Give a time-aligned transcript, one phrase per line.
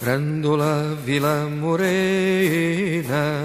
[0.00, 3.42] Grândola Vila Morena,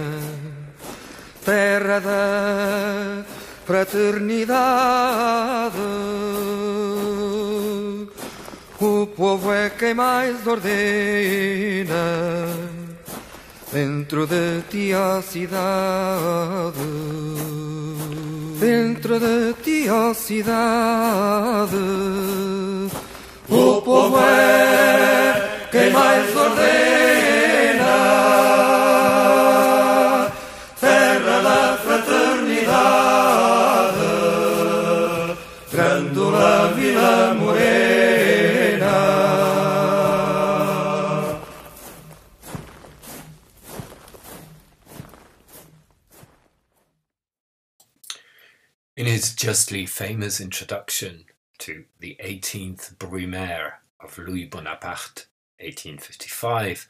[1.43, 3.25] terra da
[3.65, 5.73] fraternidade.
[8.79, 11.95] O povo é quem mais ordena
[13.71, 15.57] dentro de ti a cidade.
[18.59, 21.75] Dentro de ti a cidade.
[23.49, 26.83] O povo é quem mais ordena.
[37.35, 38.93] Morena.
[48.95, 51.25] In his justly famous introduction
[51.57, 55.25] to the 18th Brumaire of Louis Bonaparte,
[55.63, 56.87] 1855,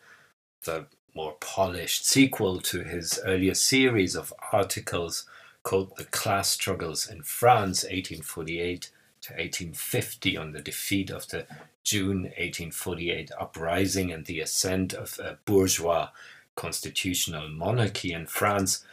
[0.63, 5.25] the more polished sequel to his earlier series of articles
[5.61, 11.47] called The Class Struggles in France, 1848 to 1850, on the defeat of the
[11.83, 16.09] June 1848 uprising and the ascent of a bourgeois
[16.55, 18.85] constitutional monarchy in France,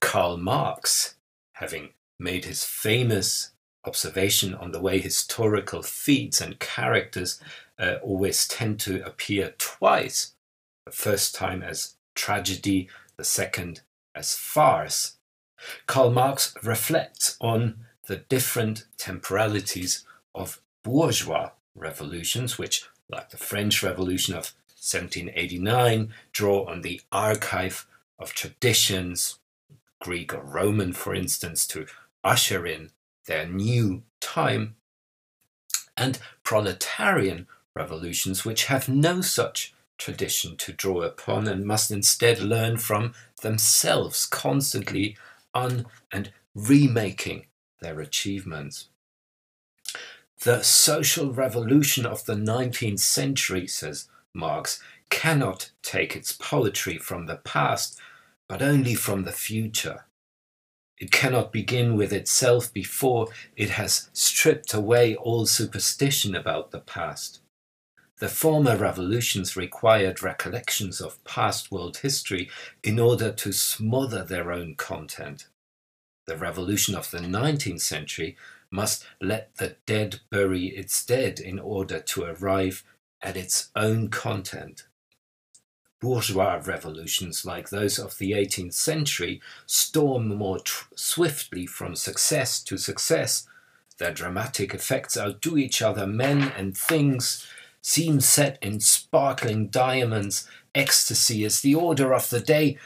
[0.00, 1.14] Karl Marx,
[1.52, 3.50] having made his famous
[3.86, 7.40] observation on the way historical feats and characters
[7.78, 10.32] uh, always tend to appear twice
[10.84, 13.82] the first time as tragedy, the second
[14.14, 15.16] as farce.
[15.86, 17.76] Karl Marx reflects on
[18.06, 26.82] the different temporalities of bourgeois revolutions, which, like the French Revolution of 1789, draw on
[26.82, 27.86] the archive
[28.18, 29.38] of traditions,
[30.00, 31.86] Greek or Roman, for instance, to
[32.22, 32.90] usher in
[33.26, 34.76] their new time,
[35.96, 42.76] and proletarian revolutions, which have no such tradition to draw upon and must instead learn
[42.76, 45.16] from themselves, constantly
[45.54, 47.46] un and remaking
[47.80, 48.88] their achievements.
[50.42, 57.36] The social revolution of the 19th century, says Marx, cannot take its poetry from the
[57.36, 57.98] past,
[58.48, 60.05] but only from the future.
[60.98, 67.40] It cannot begin with itself before it has stripped away all superstition about the past.
[68.18, 72.48] The former revolutions required recollections of past world history
[72.82, 75.48] in order to smother their own content.
[76.26, 78.36] The revolution of the 19th century
[78.70, 82.84] must let the dead bury its dead in order to arrive
[83.20, 84.85] at its own content.
[86.00, 92.76] Bourgeois revolutions like those of the 18th century storm more tr- swiftly from success to
[92.76, 93.46] success.
[93.98, 96.06] Their dramatic effects outdo each other.
[96.06, 97.46] Men and things
[97.80, 100.48] seem set in sparkling diamonds.
[100.74, 102.76] Ecstasy is the order of the day,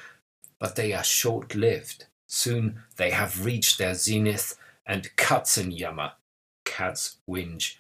[0.59, 2.07] but they are short lived.
[2.27, 4.57] Soon they have reached their zenith,
[4.87, 6.13] and Katzenjammer,
[6.65, 7.77] cat's whinge,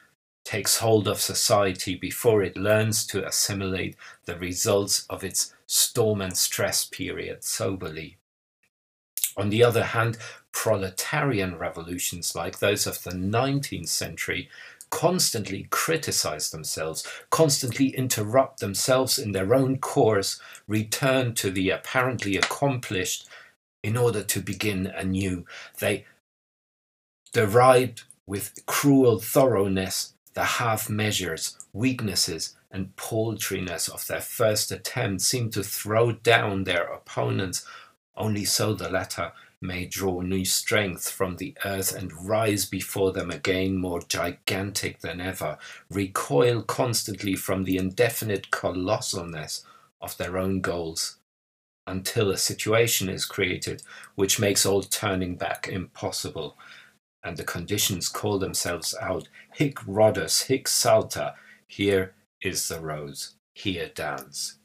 [0.50, 3.94] takes hold of society before it learns to assimilate
[4.24, 8.16] the results of its storm and stress period soberly.
[9.36, 10.18] On the other hand,
[10.50, 14.48] proletarian revolutions like those of the 19th century
[14.90, 23.28] constantly criticize themselves, constantly interrupt themselves in their own course, return to the apparently accomplished
[23.84, 25.46] in order to begin anew.
[25.78, 26.06] They
[27.32, 35.50] deride with cruel thoroughness the half measures, weaknesses, and paltriness of their first attempt, seem
[35.50, 37.64] to throw down their opponents,
[38.16, 39.32] only so the latter
[39.62, 45.20] may draw new strength from the earth and rise before them again more gigantic than
[45.20, 45.58] ever,
[45.90, 49.64] recoil constantly from the indefinite colossalness
[50.00, 51.16] of their own goals,
[51.86, 53.82] until a situation is created
[54.14, 56.56] which makes all turning back impossible,
[57.22, 61.34] and the conditions call themselves out hic rhodus, hic salta,
[61.66, 64.58] here is the rose, here dance.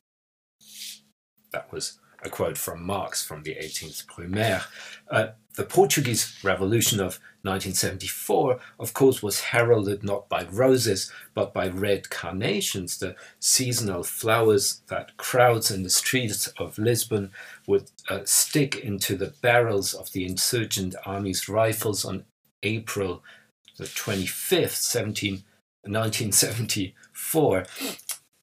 [1.51, 4.63] That was a quote from Marx from the 18th Brumaire.
[5.09, 11.67] Uh, the Portuguese Revolution of 1974, of course, was heralded not by roses, but by
[11.67, 17.31] red carnations, the seasonal flowers that crowds in the streets of Lisbon
[17.67, 22.25] would uh, stick into the barrels of the insurgent army's rifles on
[22.65, 23.23] April
[23.77, 25.43] the 25th, 17,
[25.83, 27.65] 1974.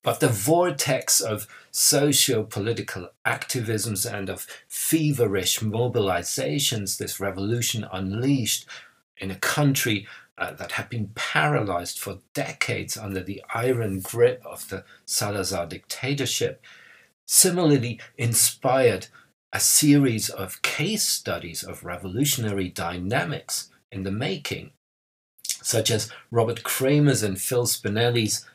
[0.02, 8.66] But the vortex of socio political activisms and of feverish mobilizations this revolution unleashed
[9.16, 14.68] in a country uh, that had been paralyzed for decades under the iron grip of
[14.70, 16.62] the Salazar dictatorship,
[17.24, 19.06] similarly inspired
[19.52, 24.70] a series of case studies of revolutionary dynamics in the making,
[25.44, 28.46] such as Robert Kramer's and Phil Spinelli's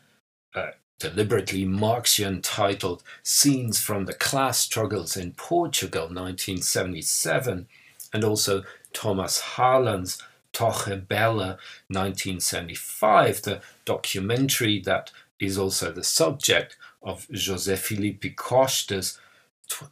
[0.53, 7.67] uh, deliberately Marxian titled Scenes from the Class Struggles in Portugal 1977,
[8.13, 8.63] and also
[8.93, 10.21] Thomas Harlan's
[10.53, 11.59] Torre Bela
[11.89, 19.19] 1975, the documentary that is also the subject of José Filipe Costa's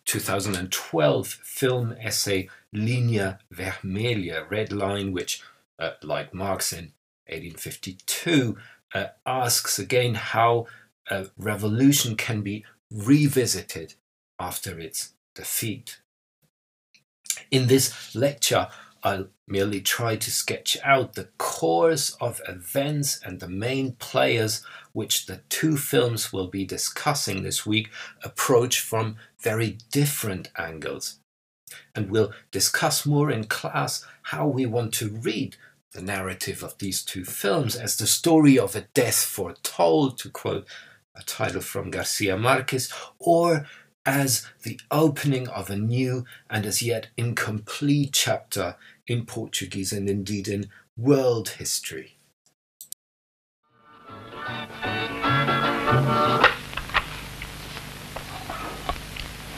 [0.06, 5.42] 2012 film essay Linha Vermelha, Red Line, which,
[5.80, 6.94] uh, like Marx in
[7.27, 8.57] 1852,
[8.94, 10.68] uh, asks again how
[11.10, 13.95] a revolution can be revisited
[14.39, 16.00] after its defeat.
[17.51, 18.68] In this lecture,
[19.05, 24.63] I'll merely try to sketch out the course of events and the main players
[24.93, 27.91] which the two films we'll be discussing this week
[28.23, 31.19] approach from very different angles.
[31.93, 35.55] And we'll discuss more in class how we want to read
[35.91, 40.65] the narrative of these two films as the story of a death foretold, to quote
[41.15, 43.67] a title from Garcia Marquez, or
[44.05, 48.75] as the opening of a new and as yet incomplete chapter
[49.07, 52.17] in Portuguese and indeed in world history.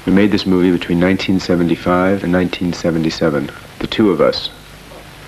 [0.05, 4.49] We made this movie between 1975 and 1977, the two of us,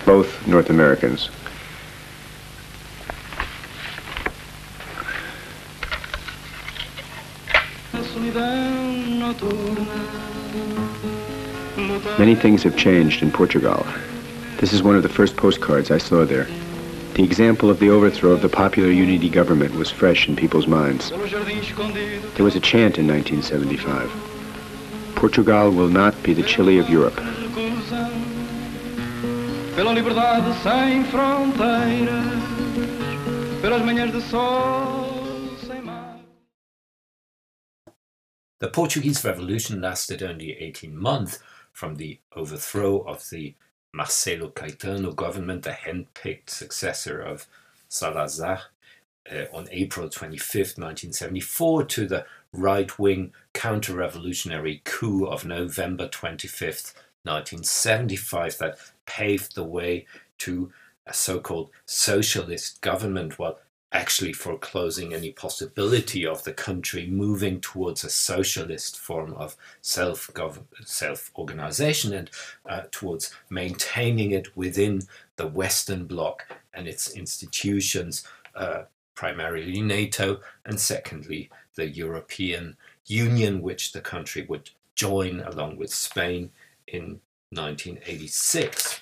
[0.06, 1.28] both North Americans.
[12.20, 13.86] Many things have changed in Portugal.
[14.58, 16.46] This is one of the first postcards I saw there.
[17.14, 21.08] The example of the overthrow of the popular unity government was fresh in people's minds.
[21.08, 24.10] There was a chant in 1975.
[25.14, 27.16] Portugal will not be the Chile of Europe.
[29.74, 32.42] Pela liberdade sem fronteiras,
[33.62, 35.10] pelas manhãs de sol
[38.58, 41.38] The Portuguese Revolution lasted only 18 months
[41.80, 43.54] from the overthrow of the
[43.94, 47.46] Marcelo Caetano government, the hand-picked successor of
[47.88, 48.60] Salazar,
[49.32, 56.92] uh, on April 25, 1974, to the right-wing counter-revolutionary coup of November 25,
[57.22, 60.04] 1975, that paved the way
[60.36, 60.70] to
[61.06, 63.58] a so-called socialist government, while
[63.92, 70.30] actually foreclosing any possibility of the country moving towards a socialist form of self
[70.84, 72.30] self organization and
[72.66, 75.02] uh, towards maintaining it within
[75.36, 78.82] the Western Bloc and its institutions, uh,
[79.14, 82.76] primarily NATO, and secondly the European
[83.06, 86.50] Union, which the country would join along with Spain
[86.86, 87.20] in
[87.50, 89.00] 1986.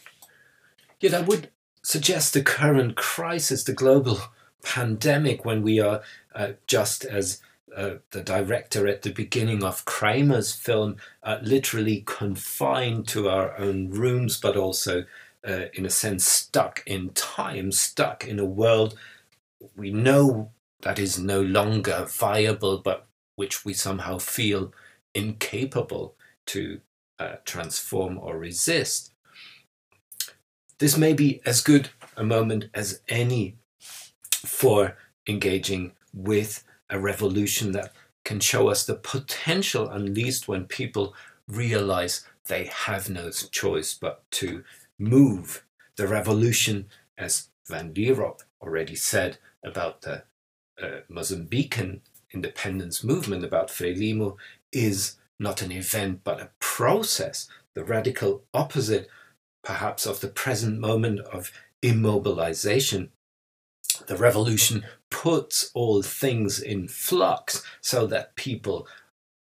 [1.01, 1.51] Yet I would
[1.83, 4.21] suggest the current crisis, the global
[4.63, 6.03] pandemic when we are
[6.35, 7.41] uh, just as
[7.77, 13.91] uh, the director at the beginning of Kramer's film, uh, literally confined to our own
[13.91, 15.05] rooms, but also,
[15.47, 18.99] uh, in a sense, stuck in time, stuck in a world
[19.77, 20.51] we know
[20.83, 23.07] that is no longer viable, but
[23.37, 24.73] which we somehow feel
[25.15, 26.15] incapable
[26.47, 26.81] to
[27.19, 29.13] uh, transform or resist.
[30.79, 33.57] This may be as good a moment as any
[34.49, 34.97] for
[35.29, 37.93] engaging with a revolution that
[38.25, 41.15] can show us the potential unleashed when people
[41.47, 44.65] realize they have no choice but to
[44.99, 45.65] move.
[45.97, 46.87] The revolution,
[47.17, 50.25] as Van Lierop already said about the
[50.83, 52.01] uh, Mozambican
[52.33, 54.37] independence movement, about Frelimo,
[54.73, 59.09] is not an event but a process, the radical opposite,
[59.63, 61.53] perhaps, of the present moment of
[61.83, 63.11] immobilization
[64.07, 68.87] the revolution puts all things in flux so that people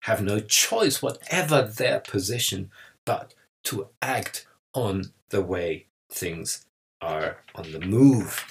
[0.00, 2.70] have no choice, whatever their position,
[3.04, 3.34] but
[3.64, 6.66] to act on the way things
[7.00, 8.44] are on the move.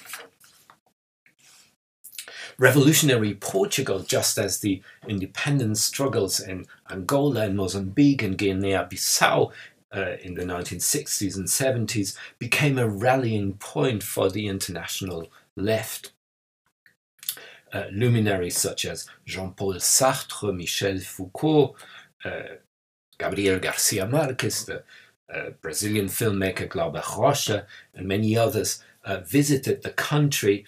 [2.58, 9.52] Revolutionary Portugal, just as the independence struggles in Angola and Mozambique and Guinea-Bissau
[9.96, 16.14] uh, in the 1960s and 70s, became a rallying point for the international left.
[17.72, 21.76] Uh, luminaries such as Jean-Paul Sartre, Michel Foucault,
[22.24, 22.58] uh,
[23.18, 24.84] Gabriel Garcia Marquez, the
[25.34, 30.66] uh, Brazilian filmmaker Glauber Rocha, and many others uh, visited the country.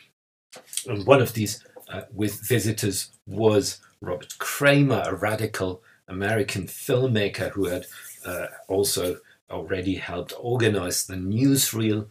[0.87, 7.65] And one of these uh, with visitors was Robert Kramer, a radical American filmmaker who
[7.65, 7.85] had
[8.25, 9.19] uh, also
[9.51, 12.07] already helped organize the newsreel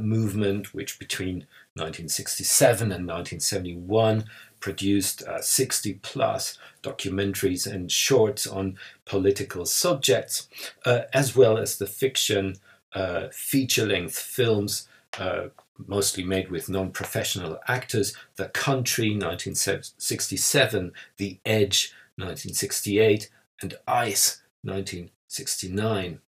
[0.00, 4.24] movement, which between 1967 and 1971
[4.60, 10.48] produced uh, 60 plus documentaries and shorts on political subjects,
[10.86, 12.54] uh, as well as the fiction
[12.94, 14.88] uh, feature length films.
[15.18, 15.48] Uh,
[15.86, 26.20] mostly made with non professional actors The Country, 1967, The Edge, 1968, and Ice, 1969.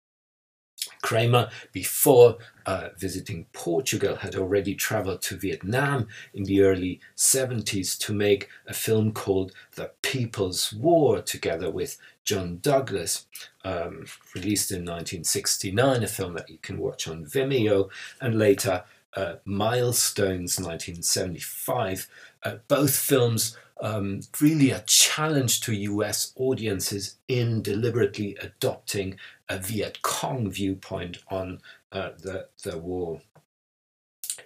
[1.02, 8.12] Kramer, before uh, visiting Portugal, had already traveled to Vietnam in the early 70s to
[8.12, 13.26] make a film called The People's War together with John Douglas,
[13.64, 17.88] um, released in 1969, a film that you can watch on Vimeo,
[18.20, 18.82] and later
[19.14, 22.08] uh, Milestones 1975.
[22.42, 30.02] Uh, both films um, really a challenge to US audiences in deliberately adopting a Viet
[30.02, 31.60] Cong viewpoint on
[31.92, 33.20] uh, the, the war.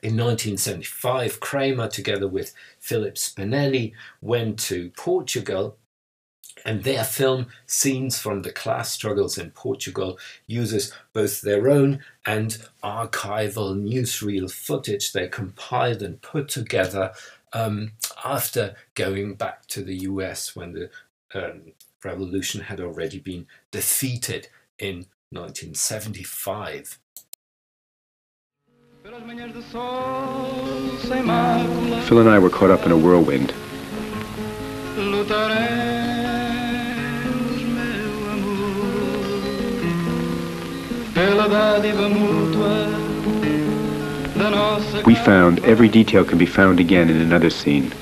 [0.03, 5.77] In 1975, Kramer, together with Philip Spinelli, went to Portugal
[6.65, 12.59] and their film, Scenes from the Class Struggles in Portugal, uses both their own and
[12.83, 17.13] archival newsreel footage they compiled and put together
[17.53, 17.93] um,
[18.25, 20.91] after going back to the US when the
[21.35, 21.73] um,
[22.05, 24.49] revolution had already been defeated
[24.81, 26.99] in 1975.
[32.07, 33.53] Phil and I were caught up in a whirlwind.
[45.07, 47.93] We found every detail can be found again in another scene.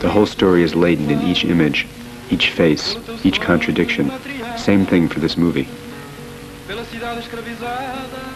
[0.00, 1.86] The whole story is laden in each image,
[2.30, 4.10] each face, each contradiction.
[4.56, 5.68] Same thing for this movie.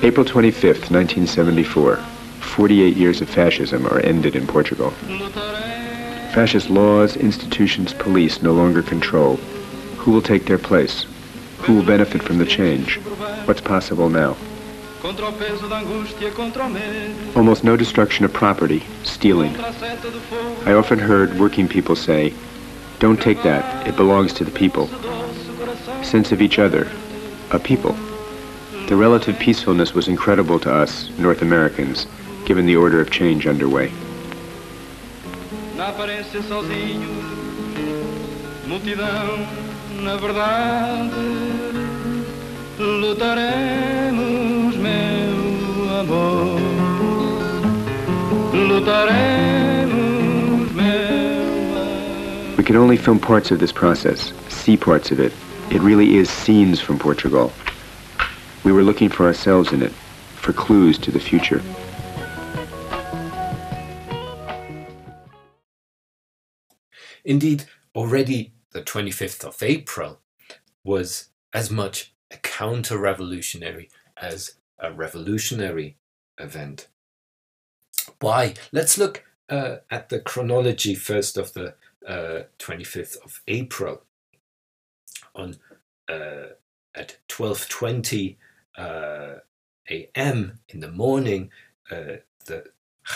[0.02, 1.97] April 25th, 1974.
[1.97, 4.90] 48 years of fascism are ended in Portugal.
[6.35, 9.37] Fascist laws, institutions, police no longer control.
[9.97, 11.06] Who will take their place?
[11.61, 12.99] Who will benefit from the change?
[13.47, 14.37] What's possible now?
[17.35, 19.56] Almost no destruction of property, stealing.
[20.66, 22.35] I often heard working people say,
[22.99, 24.88] don't take that, it belongs to the people.
[26.02, 26.90] Sense of each other,
[27.52, 27.97] a people.
[28.88, 32.07] The relative peacefulness was incredible to us, North Americans,
[32.47, 33.92] given the order of change underway.
[35.76, 37.07] Na aparência sozinho,
[38.66, 39.47] multidão,
[40.02, 41.12] na verdade,
[42.78, 46.59] lutaremos, meu amor,
[48.54, 49.92] lutaremos,
[50.73, 52.57] meu amor.
[52.57, 55.35] We can only film parts of this process, see parts of it.
[55.71, 57.52] It really is scenes from Portugal.
[58.68, 59.92] We were looking for ourselves in it,
[60.42, 61.62] for clues to the future.
[67.25, 70.20] Indeed, already the 25th of April
[70.84, 75.96] was as much a counter revolutionary as a revolutionary
[76.37, 76.88] event.
[78.20, 78.52] Why?
[78.70, 81.75] Let's look uh, at the chronology first of the
[82.06, 84.02] uh, 25th of April.
[85.34, 85.56] On
[86.06, 86.48] uh,
[86.94, 88.37] at 12:20 uh,
[88.78, 90.58] a.m.
[90.68, 91.50] in the morning,
[91.90, 92.16] uh,
[92.47, 92.64] the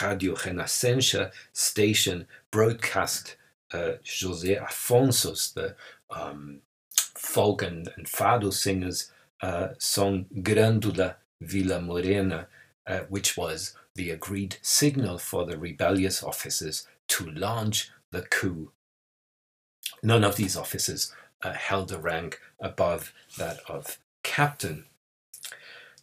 [0.01, 3.37] Radio Renascença station broadcast
[3.73, 5.75] uh, José Afonso's, the
[6.11, 6.61] um,
[7.15, 9.11] folk and, and fado singers,
[9.43, 12.47] uh, song Grândola Vila Morena,
[12.87, 18.71] uh, which was the agreed signal for the rebellious officers to launch the coup.
[20.03, 24.85] None of these officers uh, held a rank above that of captain.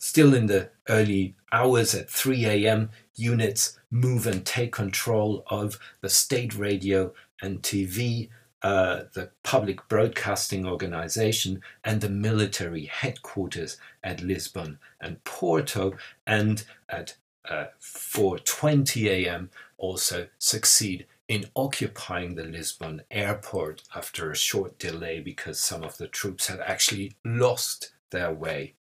[0.02, 6.10] Still in the early hours at 3 a.m., units move and take control of the
[6.10, 8.30] state radio and TV,
[8.62, 17.16] uh, the public broadcasting organization, and the military headquarters at Lisbon and Porto, and at
[17.50, 19.50] uh, 4:20 a.m.
[19.78, 26.08] also succeed in occupying the Lisbon airport after a short delay because some of the
[26.08, 28.76] troops had actually lost their way.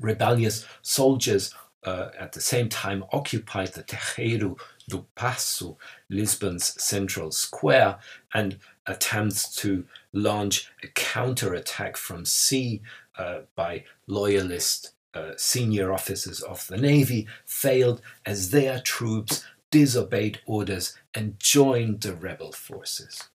[0.00, 5.76] Rebellious soldiers uh, at the same time occupied the Terreiro do Paço,
[6.08, 7.98] Lisbon's central square,
[8.34, 12.82] and attempts to launch a counterattack from sea
[13.16, 20.96] uh, by loyalist uh, senior officers of the Navy failed as their troops disobeyed orders
[21.14, 23.28] and joined the rebel forces.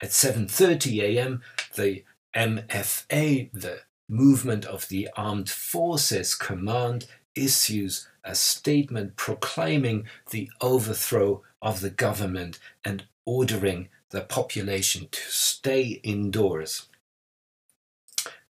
[0.00, 1.42] At 7:30 a.m.,
[1.74, 2.04] the
[2.34, 11.80] MFA, the Movement of the Armed Forces Command, issues a statement proclaiming the overthrow of
[11.80, 16.86] the government and ordering the population to stay indoors.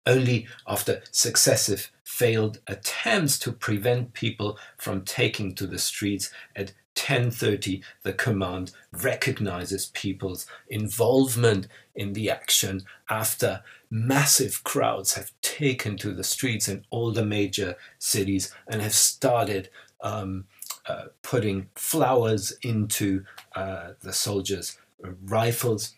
[0.05, 7.81] Only after successive failed attempts to prevent people from taking to the streets at 10:30
[8.03, 16.23] the command recognizes people's involvement in the action after massive crowds have taken to the
[16.23, 19.69] streets in all the major cities and have started
[20.01, 20.45] um,
[20.87, 23.23] uh, putting flowers into
[23.55, 24.77] uh, the soldiers'
[25.25, 25.93] rifles.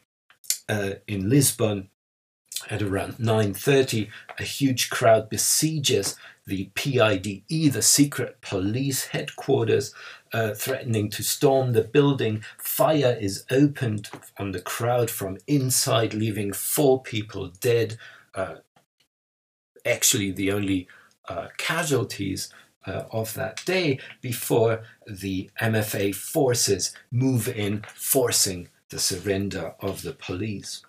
[0.67, 1.89] Uh, in Lisbon,
[2.69, 4.09] at around 9.30,
[4.39, 9.93] a huge crowd besieges the PIDE, the secret police headquarters,
[10.33, 12.43] uh, threatening to storm the building.
[12.57, 17.97] Fire is opened on the crowd from inside, leaving four people dead.
[18.33, 18.55] Uh,
[19.85, 20.87] actually, the only
[21.27, 22.49] uh, casualties
[22.85, 30.13] uh, of that day before the MFA forces move in, forcing the surrender of the
[30.13, 30.83] police.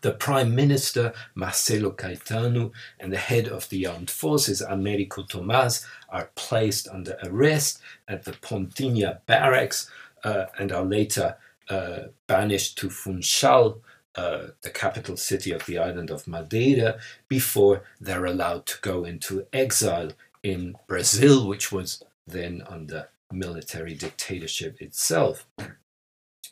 [0.00, 6.30] The Prime Minister, Marcelo Caetano, and the head of the armed forces, Americo Tomás, are
[6.36, 9.90] placed under arrest at the Pontinha barracks
[10.24, 11.36] uh, and are later
[11.68, 13.82] uh, banished to Funchal,
[14.16, 19.46] uh, the capital city of the island of Madeira, before they're allowed to go into
[19.52, 25.46] exile in Brazil, which was then under military dictatorship itself.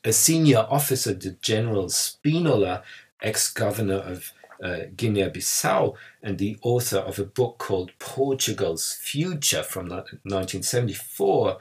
[0.04, 2.82] A senior officer, the General Spinola,
[3.22, 9.62] ex governor of uh, Guinea Bissau and the author of a book called Portugal's Future
[9.62, 11.58] from 1974,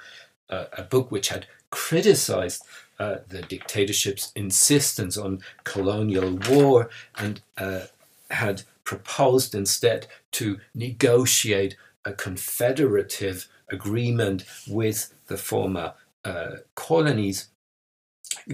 [0.50, 2.63] uh, a book which had criticized
[3.00, 7.82] uh, the dictatorship's insistence on colonial war and uh,
[8.30, 15.93] had proposed instead to negotiate a confederative agreement with the former
[16.26, 17.48] uh, colonies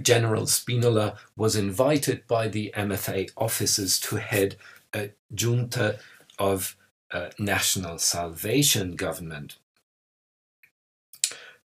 [0.02, 4.56] General Spinola was invited by the MFA officers to head
[4.94, 6.00] a junta
[6.40, 6.76] of
[7.12, 9.58] uh, National Salvation Government.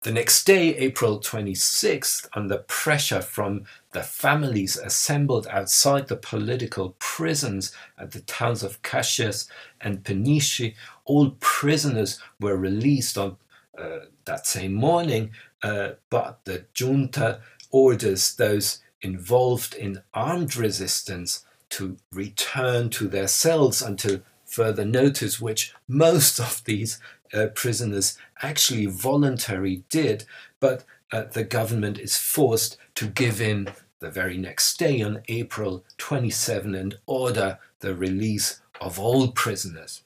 [0.04, 7.72] The next day, April 26th, under pressure from the families assembled outside the political prisons
[8.00, 9.48] at the towns of Caxias
[9.80, 10.74] and Peniche,
[11.06, 13.38] all prisoners were released on
[13.78, 21.98] uh, that same morning, uh, but the junta orders those involved in armed resistance to
[22.12, 27.00] return to their cells until further notice, which most of these
[27.34, 30.26] uh, prisoners actually voluntarily did,
[30.60, 35.86] but uh, the government is forced to give in the very next day on April
[35.98, 40.04] 27 and order the release of all prisoners.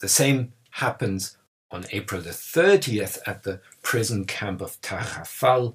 [0.00, 1.36] The same happens
[1.70, 5.74] on April the 30th at the prison camp of Tarrafal,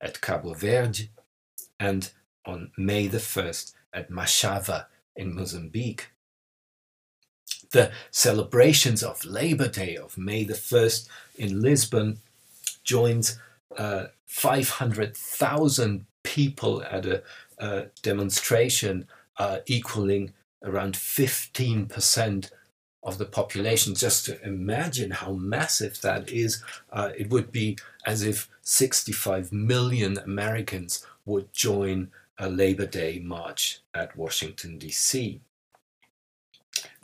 [0.00, 1.10] at Cabo Verde,
[1.80, 2.10] and
[2.46, 6.10] on May the 1st at Machava in Mozambique.
[7.74, 12.20] The celebrations of Labor Day of May the 1st in Lisbon
[12.84, 13.36] joined
[13.76, 17.24] uh, 500,000 people at a,
[17.58, 19.08] a demonstration
[19.38, 20.32] uh, equaling
[20.62, 22.50] around 15%
[23.02, 23.96] of the population.
[23.96, 30.16] Just to imagine how massive that is, uh, it would be as if 65 million
[30.18, 35.40] Americans would join a Labor Day march at Washington, D.C.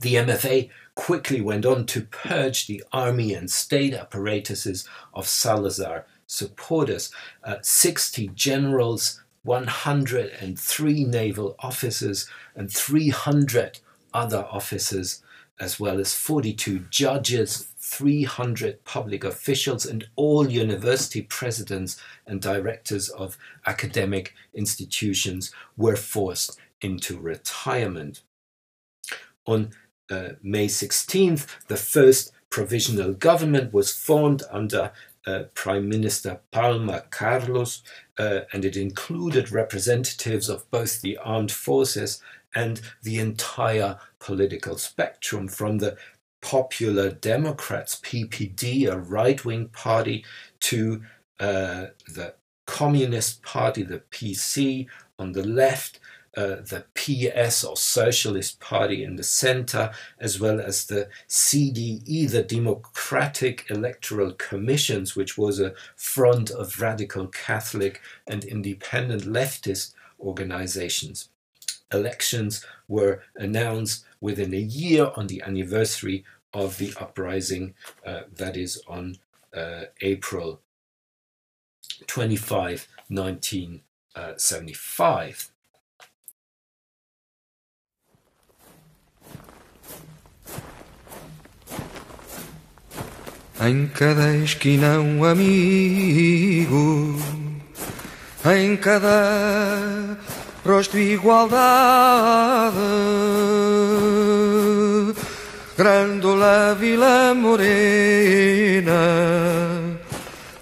[0.00, 7.12] The MFA quickly went on to purge the army and state apparatuses of Salazar supporters.
[7.44, 13.80] Uh, 60 generals, 103 naval officers, and 300
[14.12, 15.22] other officers
[15.60, 23.36] as well as 42 judges, 300 public officials, and all university presidents and directors of
[23.66, 28.22] academic institutions were forced into retirement.
[29.46, 29.70] On
[30.10, 34.92] uh, May 16th, the first provisional government was formed under
[35.26, 37.82] uh, Prime Minister Palma Carlos,
[38.18, 42.22] uh, and it included representatives of both the armed forces
[42.54, 45.96] and the entire political spectrum from the
[46.42, 50.24] Popular Democrats, PPD, a right wing party,
[50.60, 51.02] to
[51.38, 52.34] uh, the
[52.66, 54.86] Communist Party, the PC,
[55.18, 56.00] on the left,
[56.36, 62.42] uh, the PS or Socialist Party in the center, as well as the CDE, the
[62.42, 71.30] Democratic Electoral Commissions, which was a front of radical Catholic and independent leftist organizations.
[71.92, 77.74] Elections were announced within a year on the anniversary of the uprising,
[78.06, 79.16] uh, that is on
[79.54, 80.60] uh, April
[82.06, 85.50] 25, 1975.
[93.62, 97.14] Em cada esquina um amigo,
[98.42, 100.16] em cada
[100.64, 102.78] rosto igualdade,
[105.76, 108.92] Grândola Vila Morena,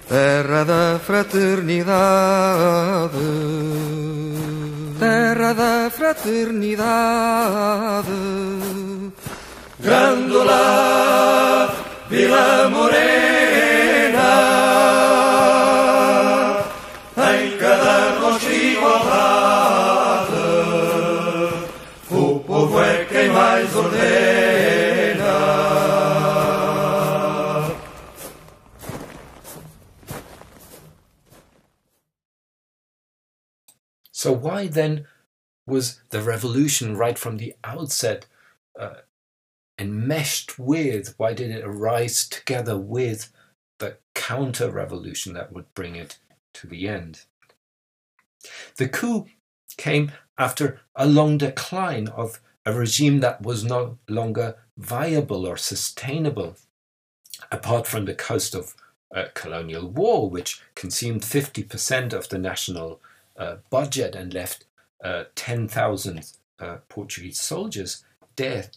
[0.09, 1.87] terra da fraternidade,
[4.99, 8.11] terra da fraternidade,
[9.79, 11.78] Grândola
[12.09, 13.09] Vila Morena,
[17.18, 18.16] em cada
[18.51, 19.59] igualdade,
[22.11, 24.09] o povo é quem mais ordena.
[34.11, 35.07] So, why then
[35.66, 38.27] was the revolution right from the outset
[38.81, 39.03] uh,
[39.79, 43.33] enmeshed with, why did it arise together with
[43.79, 46.19] the counter revolution that would bring it
[46.55, 47.23] to the end?
[48.77, 49.27] The coup
[49.77, 56.57] came after a long decline of a regime that was no longer viable or sustainable,
[57.51, 58.75] apart from the cost of
[59.14, 63.01] uh, colonial war, which consumed 50% of the national
[63.37, 64.64] uh, budget and left
[65.03, 68.05] uh, 10,000 uh, Portuguese soldiers
[68.37, 68.77] dead.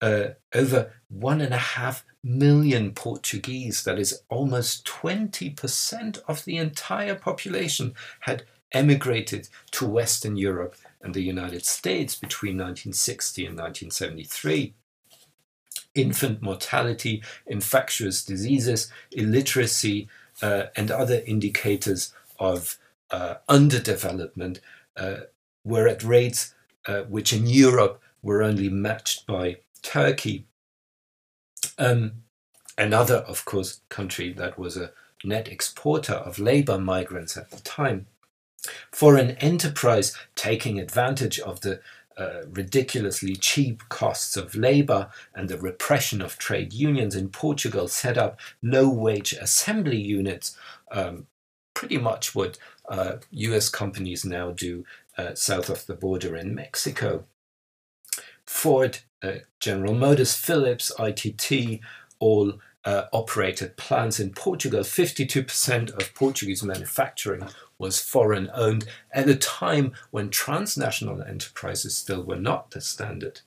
[0.00, 7.14] Uh, over one and a half million Portuguese, that is almost 20% of the entire
[7.14, 14.74] population, had emigrated to Western Europe and the United States between 1960 and 1973.
[15.94, 20.08] Infant mortality, infectious diseases, illiteracy,
[20.42, 22.78] uh, and other indicators of
[23.10, 24.58] uh, underdevelopment
[24.96, 25.16] uh,
[25.64, 26.54] were at rates
[26.86, 29.56] uh, which in Europe were only matched by
[29.86, 30.46] Turkey.
[31.78, 32.24] Um,
[32.76, 34.90] another, of course, country that was a
[35.22, 38.06] net exporter of labor migrants at the time.
[38.90, 41.80] For an enterprise taking advantage of the
[42.18, 48.18] uh, ridiculously cheap costs of labor and the repression of trade unions in Portugal set
[48.18, 50.58] up low wage assembly units,
[50.90, 51.28] um,
[51.74, 54.84] pretty much what uh, US companies now do
[55.16, 57.24] uh, south of the border in Mexico.
[58.46, 58.98] Ford,
[59.60, 61.80] General Motors, Philips, ITT
[62.18, 64.80] all uh, operated plants in Portugal.
[64.80, 67.42] 52% of Portuguese manufacturing
[67.78, 73.40] was foreign owned at a time when transnational enterprises still were not the standard.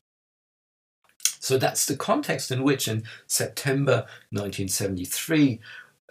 [1.39, 5.61] So that's the context in which, in September 1973,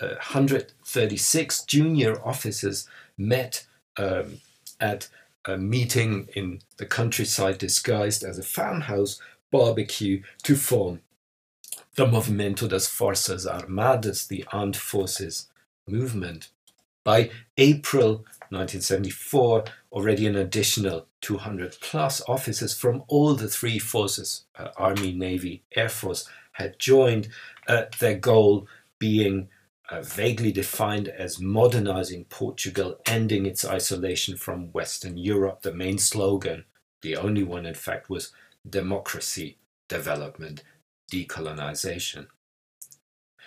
[0.00, 3.66] uh, 136 junior officers met
[3.98, 4.40] um,
[4.80, 5.08] at
[5.44, 11.00] a meeting in the countryside disguised as a farmhouse barbecue to form
[11.94, 15.48] the Movimento das Forças Armadas, the Armed Forces
[15.86, 16.48] movement.
[17.04, 24.68] By April 1974, already an additional 200 plus officers from all the three forces uh,
[24.76, 27.28] Army, Navy, Air Force had joined,
[27.66, 28.66] uh, their goal
[28.98, 29.48] being
[29.90, 35.62] uh, vaguely defined as modernizing Portugal, ending its isolation from Western Europe.
[35.62, 36.64] The main slogan,
[37.02, 38.32] the only one in fact, was
[38.70, 40.62] democracy, development,
[41.10, 42.26] decolonization.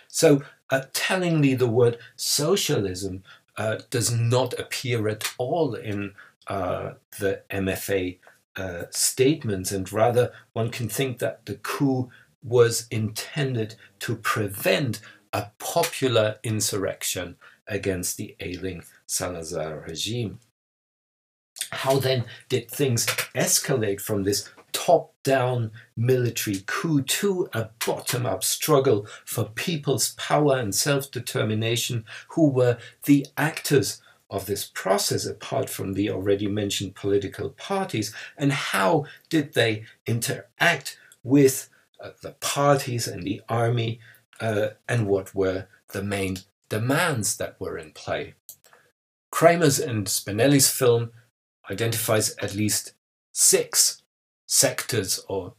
[0.08, 3.24] So, uh, tellingly, the word socialism
[3.58, 6.14] uh, does not appear at all in
[6.48, 8.20] uh, the MFA
[8.56, 12.10] uh, statements, and rather one can think that the coup
[12.44, 15.00] was intended to prevent
[15.32, 20.40] a popular insurrection against the ailing Salazar regime.
[21.72, 23.06] How then did things
[23.36, 30.58] escalate from this top down military coup to a bottom up struggle for people's power
[30.58, 36.96] and self determination, who were the actors of this process apart from the already mentioned
[36.96, 44.00] political parties, and how did they interact with uh, the parties and the army,
[44.40, 46.38] uh, and what were the main
[46.70, 48.34] demands that were in play.
[49.30, 51.12] Kramer's and Spinelli's film
[51.70, 52.94] identifies at least
[53.32, 54.01] six
[54.52, 55.54] sectors or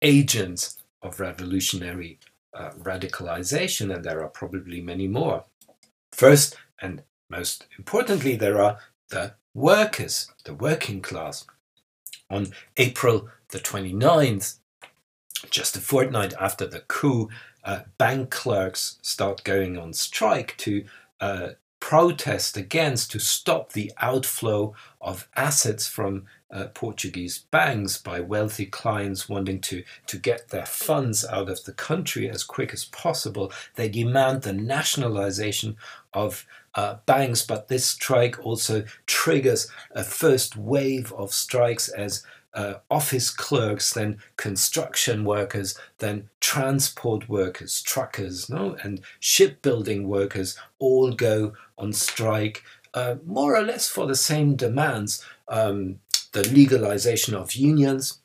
[0.00, 2.20] agents of revolutionary
[2.54, 5.44] uh, radicalization, and there are probably many more.
[6.12, 8.78] First, and most importantly, there are
[9.10, 11.44] the workers, the working class.
[12.30, 14.58] On April the 29th,
[15.50, 17.28] just a fortnight after the coup,
[17.64, 20.84] uh, bank clerks start going on strike to
[21.20, 21.50] uh,
[21.86, 29.28] protest against, to stop the outflow of assets from uh, Portuguese banks by wealthy clients
[29.28, 33.52] wanting to, to get their funds out of the country as quick as possible.
[33.76, 35.76] They demand the nationalization
[36.12, 36.44] of
[36.74, 42.24] uh, banks, but this strike also triggers a first wave of strikes as
[42.56, 51.12] uh, office clerks, then construction workers, then transport workers, truckers, no, and shipbuilding workers all
[51.12, 52.64] go on strike,
[52.94, 55.22] uh, more or less for the same demands.
[55.48, 56.00] Um,
[56.32, 58.20] the legalization of unions,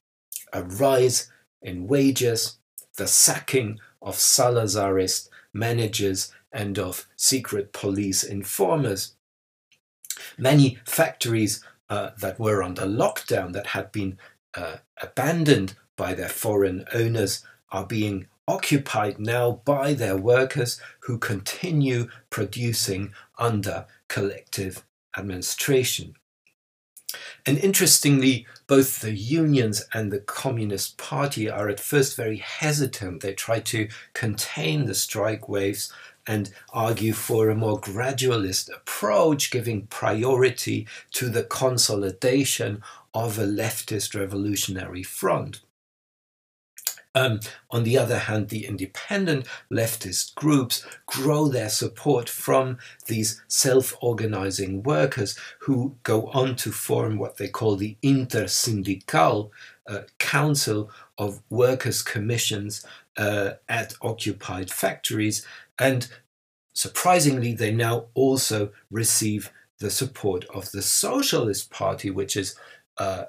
[0.54, 1.30] a rise
[1.62, 2.58] in wages,
[2.96, 9.14] the sacking of Salazarist managers and of secret police informers.
[10.38, 14.18] Many factories uh, that were under lockdown, that had been
[14.56, 22.08] uh, abandoned by their foreign owners, are being occupied now by their workers who continue
[22.30, 24.86] producing under collective
[25.18, 26.16] administration.
[27.46, 33.22] And interestingly, both the unions and the Communist Party are at first very hesitant.
[33.22, 35.92] They try to contain the strike waves
[36.28, 42.82] and argue for a more gradualist approach, giving priority to the consolidation
[43.14, 45.62] of a leftist revolutionary front.
[47.14, 53.94] Um, on the other hand, the independent leftist groups grow their support from these self
[54.02, 59.50] organizing workers who go on to form what they call the Intersyndical
[59.88, 62.86] uh, Council of Workers' Commissions
[63.18, 65.46] uh, at occupied factories.
[65.82, 66.08] And
[66.74, 72.56] surprisingly, they now also receive the support of the Socialist Party, which is,
[72.98, 73.26] uh,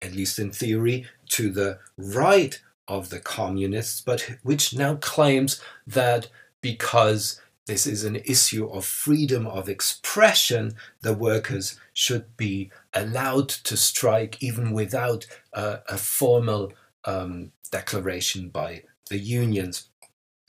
[0.00, 2.58] at least in theory, to the right
[2.88, 6.28] of the communists, but which now claims that
[6.62, 13.76] because this is an issue of freedom of expression, the workers should be allowed to
[13.76, 16.72] strike even without uh, a formal
[17.04, 19.88] um, declaration by the unions.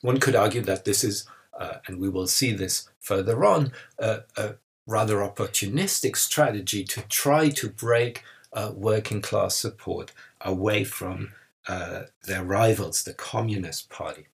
[0.01, 4.19] One could argue that this is, uh, and we will see this further on, uh,
[4.37, 4.55] a
[4.87, 10.11] rather opportunistic strategy to try to break uh, working class support
[10.41, 11.31] away from
[11.67, 14.27] uh, their rivals, the Communist Party.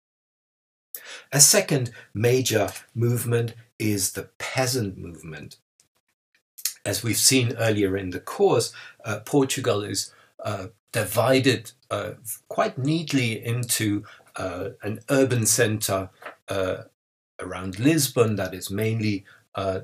[1.31, 5.57] A second major movement is the peasant movement.
[6.85, 12.11] As we've seen earlier in the course, uh, Portugal is uh, divided uh,
[12.47, 14.03] quite neatly into
[14.37, 16.09] uh, an urban center
[17.39, 19.25] around Lisbon that is mainly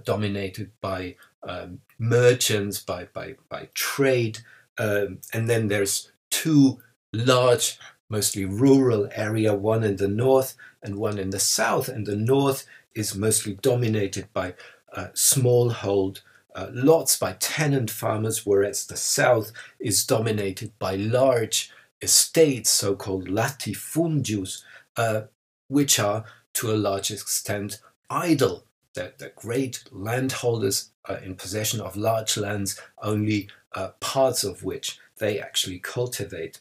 [0.03, 4.39] dominated by um, merchants, by, by, by trade,
[4.77, 6.79] um, and then there's two
[7.11, 7.77] large,
[8.09, 11.87] mostly rural area, one in the north and one in the south.
[11.87, 14.55] And the north is mostly dominated by
[14.95, 16.21] uh, smallhold
[16.55, 23.27] uh, lots by tenant farmers, whereas the south is dominated by large estates, so called
[23.27, 24.61] latifundios,
[24.95, 25.21] uh,
[25.67, 28.65] which are to a large extent idle.
[28.93, 34.99] The, the great landholders are in possession of large lands, only uh, parts of which
[35.17, 36.59] they actually cultivate.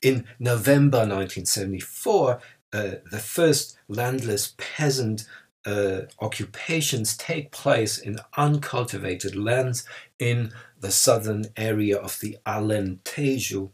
[0.00, 2.40] In November 1974,
[2.72, 5.26] uh, the first landless peasant
[5.64, 9.84] uh, occupations take place in uncultivated lands
[10.18, 13.70] in the southern area of the Alentejo.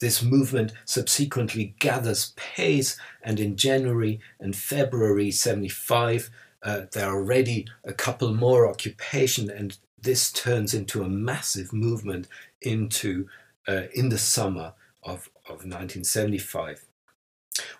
[0.00, 6.30] This movement subsequently gathers pace, and in January and February 75,
[6.62, 12.28] uh, there are already a couple more occupation, and this turns into a massive movement
[12.60, 13.28] into
[13.68, 16.84] uh, in the summer of, of 1975.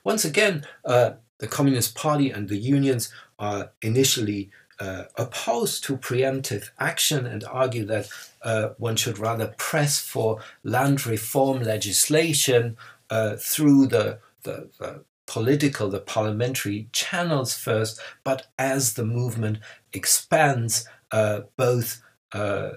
[0.05, 4.51] Once again, uh, the Communist Party and the unions are initially
[4.83, 8.09] uh, opposed to preemptive action and argue that
[8.43, 12.77] uh, one should rather press for land reform legislation
[13.09, 19.59] uh, through the, the, the political, the parliamentary channels first, but as the movement
[19.93, 22.71] expands, uh, both uh,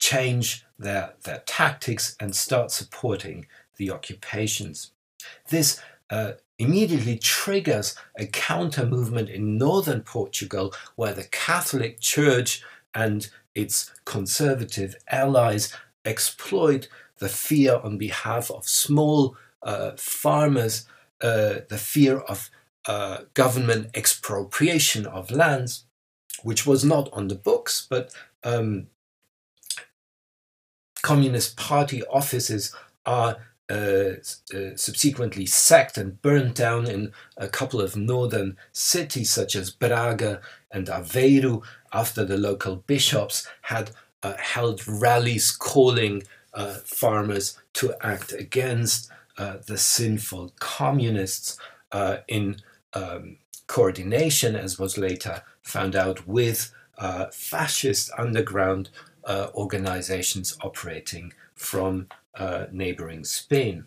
[0.00, 4.90] change their, their tactics and start supporting the occupations.
[5.50, 12.62] This uh, immediately triggers a counter movement in northern Portugal where the Catholic Church
[12.94, 16.88] and its conservative allies exploit
[17.18, 20.86] the fear on behalf of small uh, farmers,
[21.22, 22.50] uh, the fear of
[22.86, 25.84] uh, government expropriation of lands,
[26.42, 28.12] which was not on the books, but
[28.42, 28.88] um,
[31.02, 32.74] Communist Party offices
[33.06, 33.38] are
[33.70, 34.16] uh,
[34.54, 40.42] uh, subsequently sacked and burned down in a couple of northern cities such as Braga
[40.70, 43.90] and Aveiro after the local bishops had
[44.22, 51.58] uh, held rallies calling uh, farmers to act against uh, the sinful communists
[52.28, 52.56] in
[52.92, 56.70] um, coordination, as was later found out, with
[57.32, 58.90] fascist underground
[59.54, 63.86] organizations operating from uh, neighboring Spain.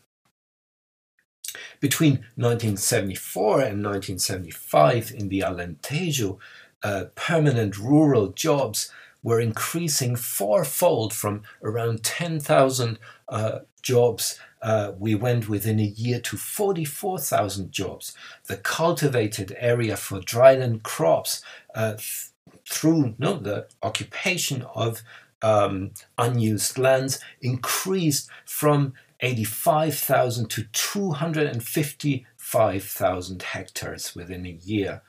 [1.79, 6.37] Between 1974 and 1975 in the Alentejo,
[6.83, 8.91] uh, permanent rural jobs
[9.23, 14.39] were increasing fourfold from around 10,000 uh, jobs.
[14.61, 18.13] Uh, we went within a year to 44,000 jobs.
[18.45, 21.41] The cultivated area for dryland crops
[21.75, 22.29] uh, th-
[22.69, 25.03] through no, the occupation of
[25.41, 35.01] um, unused lands increased from 85,000 to 255,000 hectares within a year.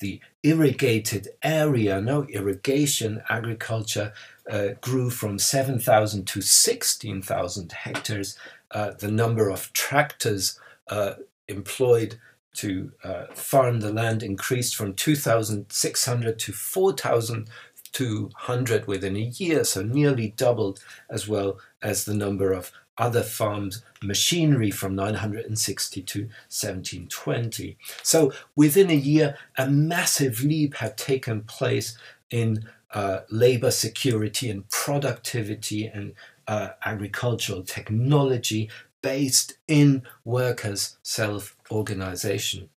[0.00, 4.12] The irrigated area, no irrigation agriculture,
[4.50, 8.38] uh, grew from 7,000 to 16,000 hectares.
[8.70, 11.14] Uh, the number of tractors uh,
[11.48, 12.18] employed
[12.54, 17.50] to uh, farm the land increased from 2,600 to 4,000
[17.94, 23.82] 200 within a year, so nearly doubled, as well as the number of other farms
[24.02, 27.76] machinery from 960 to 1720.
[28.02, 31.96] So within a year, a massive leap had taken place
[32.30, 36.14] in uh, labor security and productivity and
[36.46, 38.70] uh, agricultural technology
[39.02, 42.70] based in workers' self organization.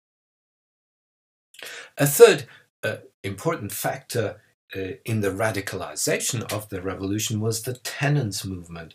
[1.98, 2.46] A third
[2.82, 4.40] uh, important factor
[4.74, 8.94] in the radicalization of the revolution was the tenants movement.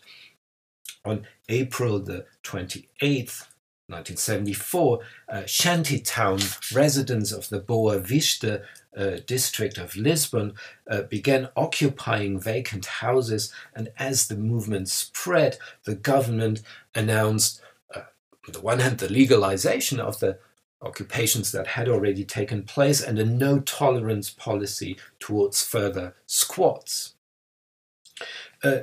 [1.04, 3.46] On April the 28th,
[3.88, 6.38] 1974, uh, shantytown
[6.72, 8.62] residents of the Boa Vista
[8.96, 10.54] uh, district of Lisbon
[10.88, 16.62] uh, began occupying vacant houses, and as the movement spread, the government
[16.94, 17.60] announced,
[17.94, 18.02] uh,
[18.46, 20.38] on the one hand, the legalization of the
[20.82, 27.14] occupations that had already taken place and a no tolerance policy towards further squats.
[28.62, 28.80] Uh,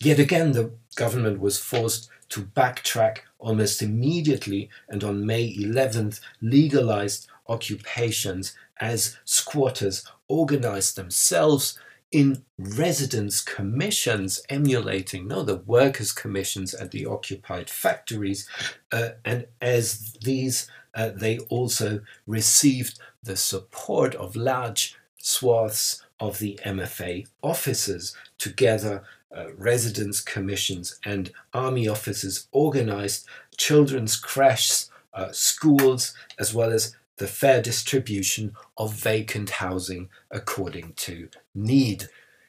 [0.00, 7.28] yet again, the government was forced to backtrack almost immediately and on May 11th legalized
[7.48, 11.78] occupations as squatters organized themselves
[12.10, 18.48] in residence commissions emulating no the workers commissions at the occupied factories
[18.92, 26.58] uh, and as these uh, they also received the support of large swaths of the
[26.66, 28.16] MFA officers.
[28.36, 36.96] Together, uh, residence commissions and army officers organized children's creches, uh, schools, as well as
[37.18, 42.08] the fair distribution of vacant housing according to need.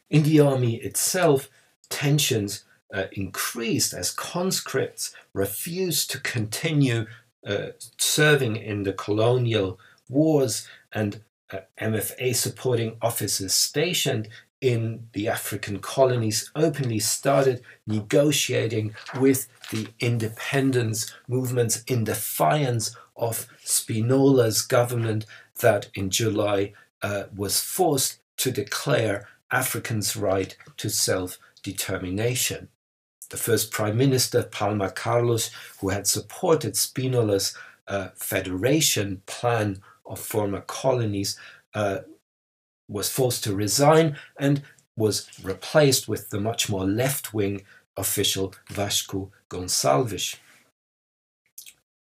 [0.10, 1.50] In the army itself,
[1.90, 7.06] tensions uh, increased as conscripts refused to continue
[7.46, 11.22] uh, serving in the colonial wars and
[11.52, 14.28] uh, MFA supporting officers stationed
[14.62, 24.62] in the African colonies openly started negotiating with the independence movements in defiance of Spinola's
[24.62, 25.26] government
[25.62, 32.70] that in July uh, was forced to declare Africans' right to self determination
[33.30, 37.56] the first Prime Minister, Palma Carlos, who had supported Spinola's
[37.88, 41.38] uh, federation plan of former colonies,
[41.74, 42.00] uh,
[42.88, 44.64] was forced to resign and
[44.96, 47.64] was replaced with the much more left wing
[47.96, 50.38] official Vasco Gonçalves.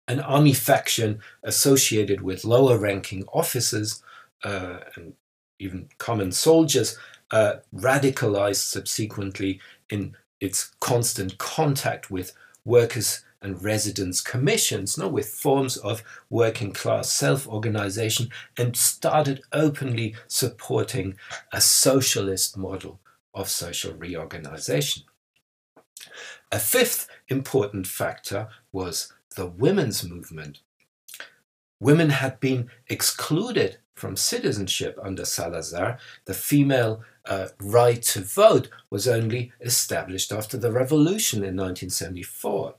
[0.08, 4.02] An army faction associated with lower ranking officers
[4.42, 5.14] uh, and
[5.60, 6.98] even common soldiers
[7.30, 12.34] uh, radicalized subsequently in its constant contact with
[12.64, 18.28] workers and residents commissions, no, with forms of working class self organization,
[18.58, 21.14] and started openly supporting
[21.52, 22.98] a socialist model
[23.32, 25.04] of social reorganization.
[26.50, 30.58] A fifth important factor was the women's movement.
[31.78, 39.06] Women had been excluded from citizenship under Salazar, the female uh, right to vote was
[39.06, 42.74] only established after the revolution in 1974.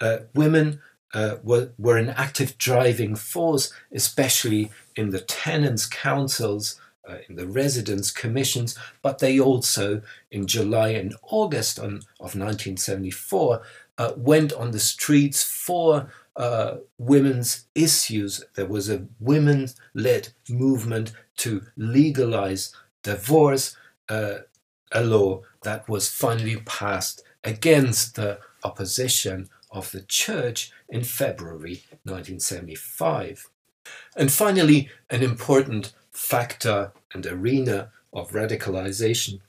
[0.00, 0.80] Uh, women
[1.12, 7.46] uh, were, were an active driving force, especially in the tenants' councils, uh, in the
[7.46, 13.62] residence commissions, but they also, in July and August on, of 1974,
[13.98, 18.42] uh, went on the streets for uh, women's issues.
[18.54, 23.76] There was a women led movement to legalize divorce,
[24.08, 24.38] uh,
[24.90, 33.50] a law that was finally passed against the opposition of the church in February 1975.
[34.16, 39.40] And finally, an important factor and arena of radicalization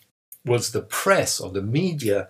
[0.46, 2.28] was the press or the media.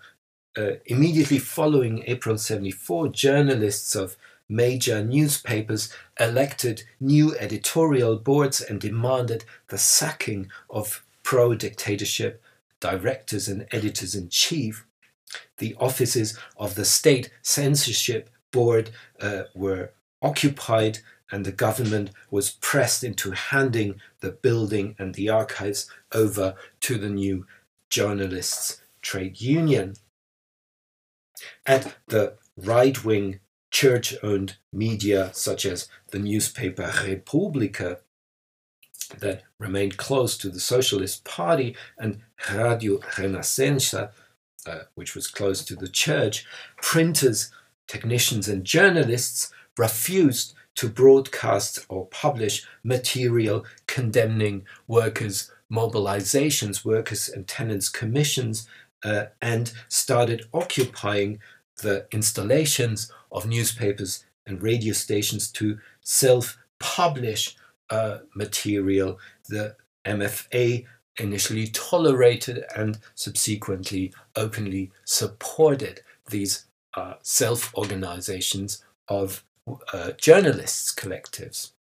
[0.55, 4.17] Uh, immediately following April 74, journalists of
[4.51, 12.43] major newspapers elected new editorial boards and demanded the sacking of pro dictatorship
[12.81, 14.85] directors and editors in chief.
[15.57, 18.89] The offices of the state censorship board
[19.21, 19.91] uh, were
[20.21, 20.99] occupied,
[21.31, 27.09] and the government was pressed into handing the building and the archives over to the
[27.09, 27.45] new
[27.89, 29.95] journalists' trade union.
[31.65, 33.39] At the right wing
[33.71, 37.97] church owned media, such as the newspaper República,
[39.19, 44.11] that remained close to the Socialist Party, and Radio Renascença,
[44.65, 46.45] uh, which was close to the church,
[46.81, 47.51] printers,
[47.87, 57.89] technicians, and journalists refused to broadcast or publish material condemning workers' mobilizations, workers' and tenants'
[57.89, 58.67] commissions,
[59.03, 61.39] uh, and started occupying
[61.77, 67.55] the installations of newspapers and radio stations to self publish
[67.89, 69.19] uh, material.
[69.47, 70.85] The MFA
[71.17, 76.65] initially tolerated and subsequently openly supported these
[76.95, 79.43] uh, self organizations of
[79.93, 81.73] uh, journalists' collectives.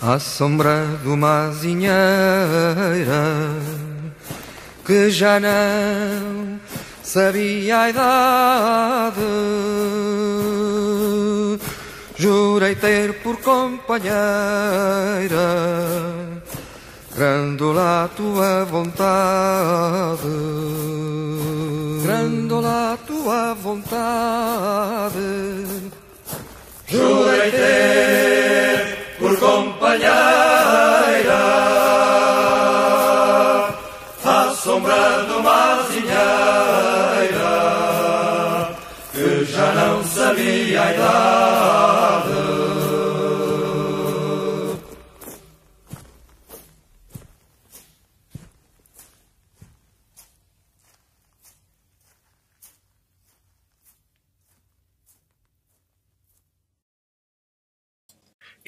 [0.00, 3.04] À sombra de uma azinheira
[4.88, 6.58] que já não
[7.02, 9.20] sabia a idade.
[12.16, 14.16] Jurei ter por companheira
[17.14, 20.22] Grandola a tua vontade.
[22.02, 25.18] Grandola a tua vontade.
[26.86, 30.88] Jurei ter por companheira
[39.12, 42.58] Que já não sabia a idade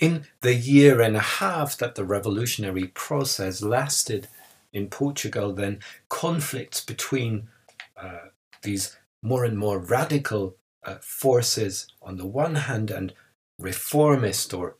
[0.02, 4.28] In the year and a half that the revolutionary process lasted
[4.72, 7.48] in Portugal, then conflicts between
[7.96, 8.28] uh,
[8.62, 13.12] these more and more radical uh, forces on the one hand and
[13.58, 14.76] reformist or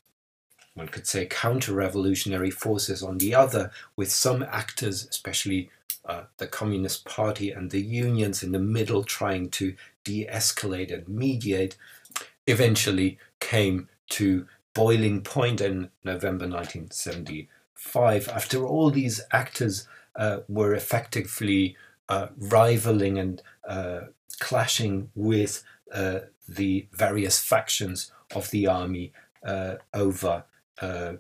[0.75, 5.69] one could say counter revolutionary forces on the other, with some actors, especially
[6.05, 9.75] uh, the Communist Party and the unions in the middle, trying to
[10.05, 11.77] de escalate and mediate,
[12.47, 16.47] eventually came to boiling point in November
[17.81, 18.29] 1975.
[18.29, 21.77] After all these actors uh, were effectively
[22.09, 24.01] uh, rivaling and uh,
[24.39, 25.63] clashing with
[25.93, 29.13] uh, the various factions of the army
[29.45, 30.45] uh, over
[30.81, 31.15] uh,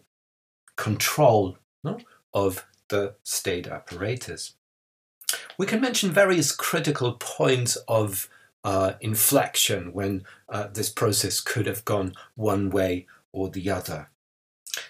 [0.76, 1.98] control no,
[2.34, 4.54] of the state apparatus.
[5.56, 8.28] We can mention various critical points of
[9.00, 10.24] inflection when
[10.72, 14.10] this process could have gone one way or the other.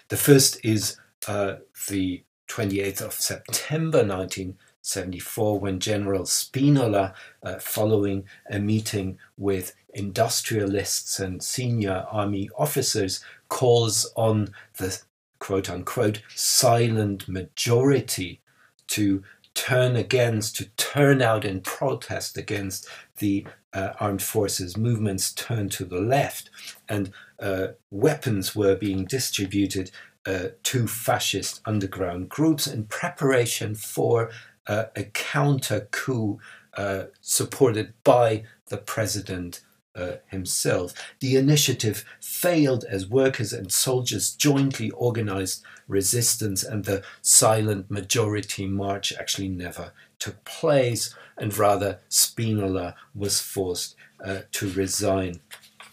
[0.09, 0.97] The first is
[1.27, 1.55] uh,
[1.89, 7.13] the 28th of September 1974, when General Spinola,
[7.43, 14.99] uh, following a meeting with industrialists and senior army officers, calls on the
[15.39, 18.41] quote unquote silent majority
[18.87, 25.69] to turn against, to turn out in protest against the uh, armed forces movements turn
[25.69, 26.49] to the left.
[26.89, 29.91] And uh, weapons were being distributed
[30.25, 34.29] uh, to fascist underground groups in preparation for
[34.67, 36.39] uh, a counter coup
[36.75, 39.61] uh, supported by the president
[39.95, 40.93] uh, himself.
[41.19, 49.11] The initiative failed as workers and soldiers jointly organized resistance, and the silent majority march
[49.19, 55.41] actually never took place, and rather Spinola was forced uh, to resign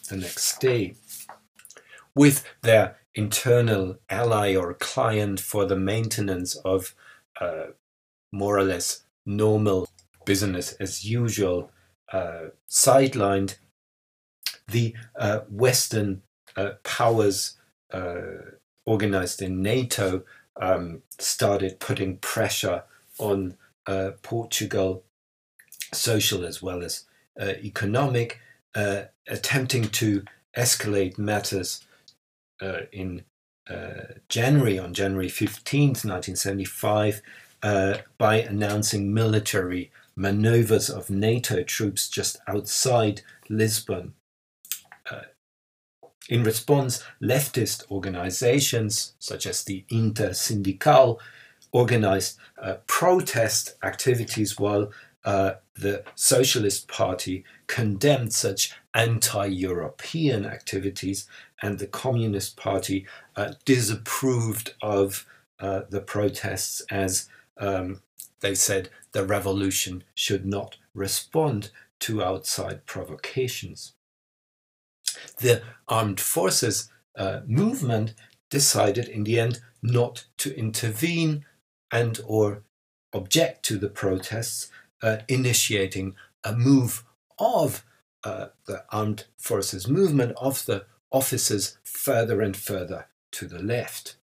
[0.08, 0.94] the next day.
[2.14, 6.94] With their internal ally or client for the maintenance of
[7.40, 7.66] uh,
[8.30, 9.88] more or less normal
[10.24, 11.68] business as usual
[12.12, 13.56] uh, sidelined,
[14.68, 16.22] the uh, Western
[16.56, 17.56] uh, powers
[17.92, 18.54] uh,
[18.86, 20.22] organized in NATO
[20.60, 22.84] um, started putting pressure
[23.18, 23.56] on
[23.88, 25.02] uh, Portugal,
[25.92, 27.04] social as well as
[27.40, 28.40] economic,
[29.26, 30.22] attempting to
[30.56, 31.84] escalate matters
[32.92, 33.24] in
[34.28, 37.22] January, on January 15th, 1975,
[38.18, 44.14] by announcing military maneuvers of NATO troops just outside Lisbon.
[45.10, 45.22] Uh,
[46.28, 51.18] in response, leftist organizations such as the Intersindical
[51.70, 54.90] organized uh, protest activities while
[55.24, 61.28] uh, the Socialist Party condemned such anti European activities,
[61.62, 63.06] and the Communist Party
[63.36, 65.26] uh, disapproved of
[65.60, 68.00] uh, the protests as um,
[68.40, 71.70] they said the revolution should not respond
[72.00, 73.94] to outside provocations.
[75.38, 78.14] The armed forces uh, movement
[78.50, 81.44] decided in the end not to intervene
[81.90, 82.62] and or
[83.12, 84.70] object to the protests,
[85.02, 87.04] uh, initiating a move
[87.38, 87.84] of
[88.24, 94.16] uh, the armed forces movement of the officers further and further to the left.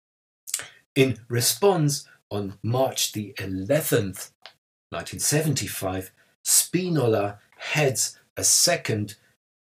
[0.96, 4.32] In response, on March the 11th,
[4.90, 6.12] 1975,
[6.44, 9.16] Spinola heads a second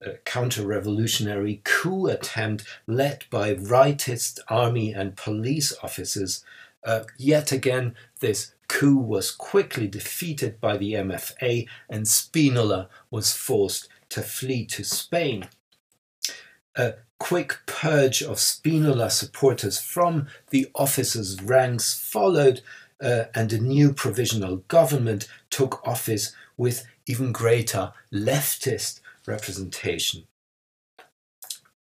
[0.06, 6.44] uh, counter-revolutionary coup attempt led by rightist army and police officers.
[6.86, 13.90] Uh, yet again, this coup was quickly defeated by the MFA and Spinola was forced
[14.10, 15.48] to flee to Spain.
[16.76, 22.62] A quick purge of Spinola supporters from the officers' ranks followed,
[23.02, 30.24] uh, and a new provisional government took office with even greater leftist representation.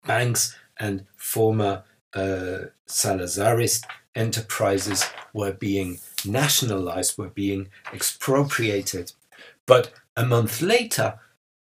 [0.07, 1.85] Banks and former
[2.15, 3.85] uh, Salazarist
[4.15, 9.13] enterprises were being nationalized, were being expropriated.
[9.67, 11.19] But a month later,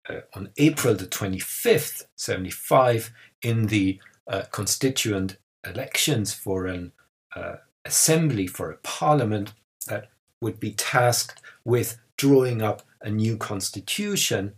[0.08, 5.36] uh, on April the 25th, 75, in the uh, constituent
[5.66, 6.92] elections for an
[7.34, 9.52] uh, assembly, for a parliament
[9.86, 10.08] that
[10.40, 14.54] would be tasked with drawing up a new constitution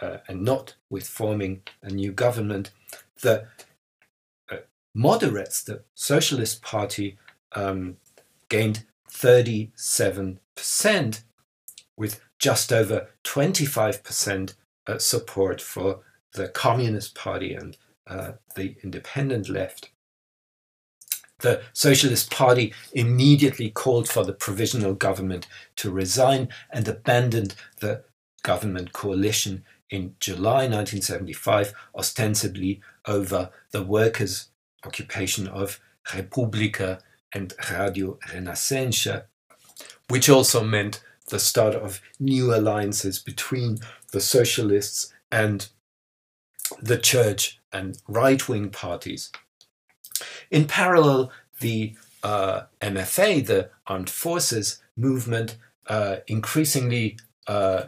[0.00, 2.70] uh, and not with forming a new government,
[3.22, 3.46] the
[4.50, 4.56] uh,
[4.94, 7.18] moderates, the Socialist Party,
[7.52, 7.96] um,
[8.48, 11.22] gained 37%,
[11.96, 14.54] with just over 25%
[14.86, 16.00] uh, support for
[16.32, 17.76] the Communist Party and
[18.06, 19.90] uh, the independent left.
[21.40, 25.46] The Socialist Party immediately called for the provisional government
[25.76, 28.04] to resign and abandoned the
[28.42, 34.48] government coalition in July 1975, ostensibly over the workers'
[34.84, 37.00] occupation of República
[37.34, 39.24] and Radio Renascença,
[40.08, 43.78] which also meant the start of new alliances between
[44.12, 45.68] the socialists and
[46.80, 49.30] the church and right wing parties.
[50.50, 55.56] In parallel, the uh, MFA, the Armed Forces movement,
[55.86, 57.16] uh, increasingly
[57.46, 57.84] uh,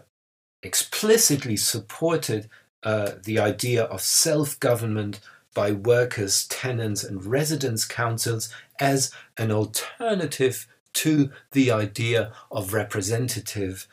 [0.62, 2.48] explicitly supported
[2.82, 5.20] uh, the idea of self government
[5.54, 13.86] by workers, tenants, and residents' councils as an alternative to the idea of representative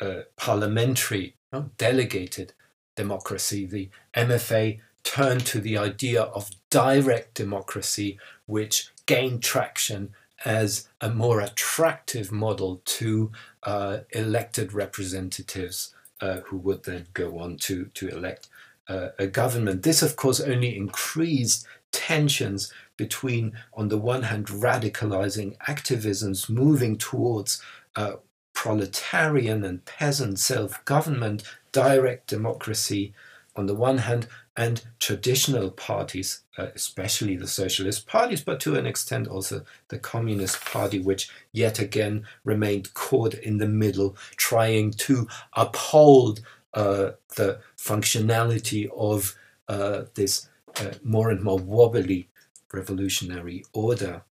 [0.00, 1.36] uh, parliamentary,
[1.78, 2.52] delegated
[2.96, 3.66] democracy.
[3.66, 10.10] The MFA turned to the idea of direct democracy, which gained traction
[10.44, 13.30] as a more attractive model to
[13.62, 18.48] uh, elected representatives uh, who would then go on to, to elect
[18.88, 19.82] uh, a government.
[19.82, 27.62] This, of course, only increased tensions between, on the one hand, radicalizing activisms moving towards
[27.96, 28.14] uh,
[28.52, 33.12] proletarian and peasant self government, direct democracy
[33.56, 34.26] on the one hand,
[34.56, 40.64] and traditional parties, uh, especially the socialist parties, but to an extent also the Communist
[40.64, 46.40] Party, which yet again remained caught in the middle, trying to uphold
[46.74, 49.36] uh, the functionality of
[49.68, 50.48] uh, this
[50.80, 52.28] uh, more and more wobbly
[52.72, 54.22] revolutionary order.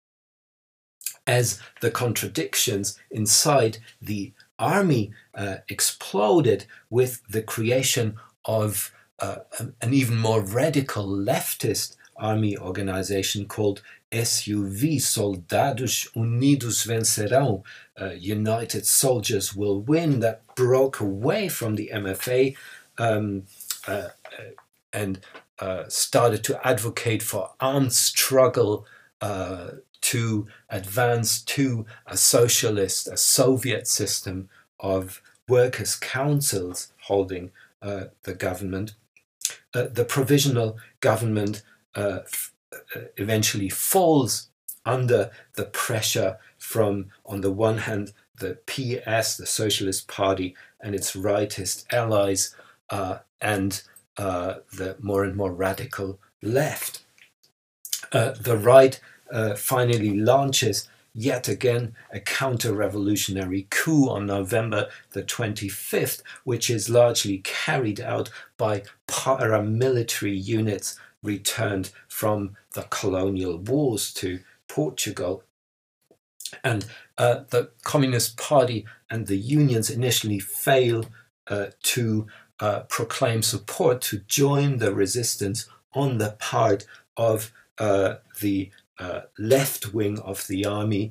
[1.27, 9.37] As the contradictions inside the army uh, exploded with the creation of uh,
[9.81, 13.83] an even more radical leftist army organization called
[14.13, 17.63] SUV, Soldados Unidos Vencerão,
[18.01, 22.55] uh, United Soldiers Will Win, that broke away from the MFA
[22.99, 23.45] um,
[23.89, 24.09] uh,
[24.39, 24.43] uh,
[24.93, 25.21] and
[25.59, 28.87] uh, started to advocate for armed struggle
[29.21, 29.71] uh,
[30.03, 34.49] to advance to a socialist, a Soviet system
[34.81, 37.51] of workers' councils holding
[37.81, 38.95] uh, the government.
[39.73, 41.63] the provisional government
[43.17, 44.49] eventually falls
[44.85, 51.15] under the pressure from, on the one hand, the PS, the Socialist Party, and its
[51.15, 52.55] rightist allies,
[52.91, 53.83] uh, and
[54.17, 57.05] uh, the more and more radical left.
[58.13, 65.23] Uh, the right uh, finally launches yet again a counter revolutionary coup on November the
[65.23, 74.41] 25th, which is largely carried out by paramilitary units returned from the colonial wars to
[74.69, 75.45] Portugal.
[76.63, 76.85] And
[77.17, 81.07] uh, the Communist Party and the unions initially fail
[81.47, 82.27] uh, to
[82.61, 89.93] uh, proclaim support to join the resistance on the part of uh, the uh, left
[89.93, 91.11] wing of the army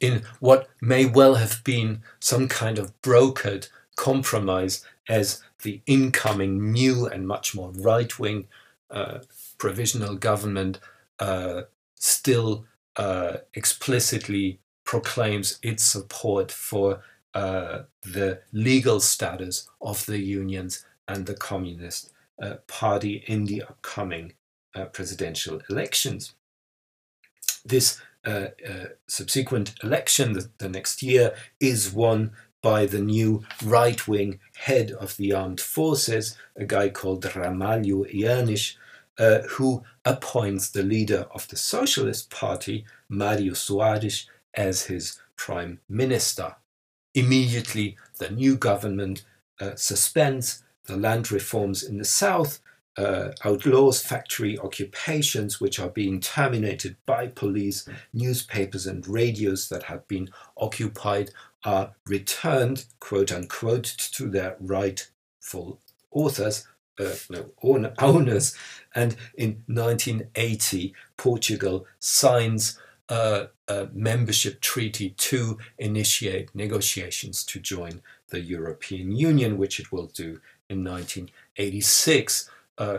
[0.00, 7.06] in what may well have been some kind of brokered compromise as the incoming new
[7.06, 8.46] and much more right wing
[8.90, 9.18] uh,
[9.58, 10.80] provisional government
[11.18, 11.62] uh,
[11.94, 12.64] still
[12.96, 17.02] uh, explicitly proclaims its support for
[17.34, 22.12] uh, the legal status of the unions and the Communist
[22.68, 24.32] Party in the upcoming
[24.92, 26.34] presidential elections.
[27.64, 28.00] This
[29.08, 32.30] subsequent election, the, the next year, is won
[32.62, 38.76] by the new right wing head of the armed forces, a guy called Ramalho Eanes,
[39.18, 46.56] uh, who appoints the leader of the Socialist Party, Mario Soares, as his prime minister.
[47.14, 49.24] Immediately, the new government
[49.60, 52.60] uh, suspends the land reforms in the south,
[52.96, 60.06] uh, outlaws factory occupations which are being terminated by police, newspapers and radios that have
[60.08, 61.30] been occupied
[61.64, 65.80] are returned, quote unquote, to their rightful
[66.10, 66.66] authors,
[66.98, 67.46] uh, no,
[67.98, 68.56] owners.
[68.94, 72.78] And in 1980, Portugal signs
[73.08, 80.08] a, a, membership treaty to initiate negotiations to join the European Union, which it will
[80.08, 82.98] do in 1986, uh,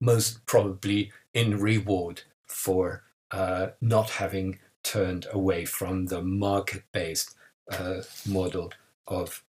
[0.00, 7.34] most probably in reward for uh, not having turned away from the market-based
[7.70, 8.72] uh, model
[9.06, 9.44] of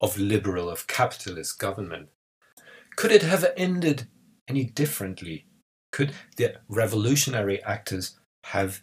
[0.00, 2.08] of liberal, of capitalist government.
[2.96, 4.06] Could it have ended
[4.46, 5.46] any differently?
[5.90, 8.82] Could the revolutionary actors have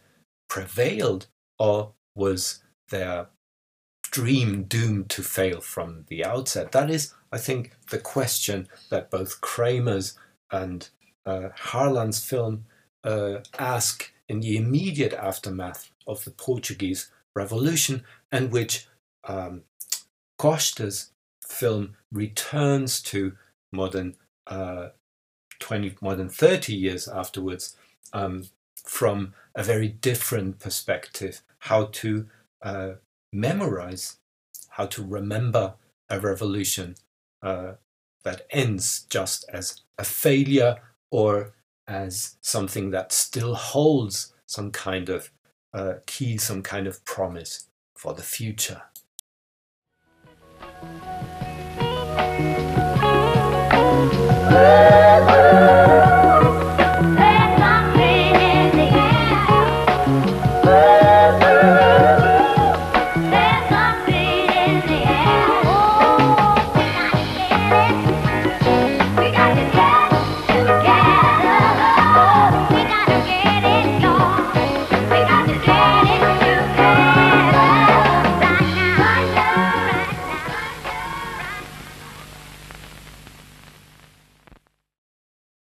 [0.49, 1.27] prevailed,
[1.59, 3.27] or was their
[4.03, 6.71] dream doomed to fail from the outset?
[6.71, 10.17] That is, I think, the question that both Kramer's
[10.51, 10.89] and
[11.25, 12.65] uh, Harlan's film
[13.03, 18.03] uh, ask in the immediate aftermath of the Portuguese Revolution,
[18.33, 18.87] and which
[19.25, 19.61] um,
[20.39, 21.11] Costa's
[21.45, 23.33] film returns to
[23.71, 24.15] more than
[24.47, 24.89] uh,
[25.59, 27.77] 20, more than 30 years afterwards,
[28.11, 28.45] um,
[28.83, 32.25] from a very different perspective, how to
[32.63, 32.93] uh,
[33.31, 34.17] memorize,
[34.69, 35.75] how to remember
[36.09, 36.95] a revolution
[37.43, 37.73] uh,
[38.23, 40.77] that ends just as a failure
[41.11, 41.53] or
[41.87, 45.29] as something that still holds some kind of
[45.71, 48.81] uh, key, some kind of promise for the future.